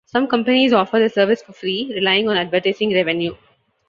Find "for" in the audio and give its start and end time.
1.43-1.53